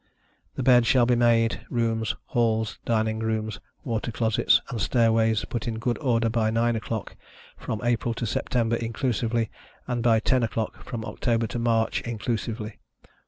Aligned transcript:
The 0.55 0.63
beds 0.63 0.87
shall 0.87 1.05
be 1.05 1.15
made, 1.15 1.63
rooms, 1.69 2.15
halls, 2.25 2.79
dining 2.85 3.19
rooms, 3.19 3.59
water 3.83 4.11
closets 4.11 4.59
and 4.69 4.81
stair 4.81 5.11
ways 5.11 5.45
put 5.45 5.67
in 5.67 5.77
good 5.77 5.99
order 5.99 6.27
by 6.27 6.49
9 6.49 6.73
oâ€™clock, 6.73 7.09
from 7.55 7.81
April 7.83 8.15
to 8.15 8.25
September 8.25 8.75
inclusively, 8.77 9.51
and 9.85 10.01
by 10.01 10.19
10 10.19 10.41
oâ€™clock 10.41 10.83
from 10.83 11.05
October 11.05 11.45
to 11.45 11.59
March 11.59 12.01
inclusively. 12.01 12.79